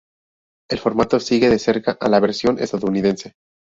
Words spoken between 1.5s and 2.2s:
de cerca a la